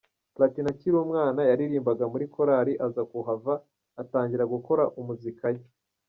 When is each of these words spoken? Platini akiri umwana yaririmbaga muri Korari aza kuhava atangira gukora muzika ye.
Platini 0.35 0.67
akiri 0.73 0.95
umwana 1.05 1.41
yaririmbaga 1.49 2.03
muri 2.13 2.25
Korari 2.33 2.73
aza 2.85 3.01
kuhava 3.11 3.53
atangira 4.01 4.43
gukora 4.53 4.83
muzika 5.07 5.47
ye. 5.55 5.63